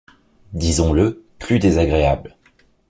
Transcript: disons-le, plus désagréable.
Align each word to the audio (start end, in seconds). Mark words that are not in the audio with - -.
disons-le, 0.53 1.21
plus 1.37 1.59
désagréable. 1.59 2.35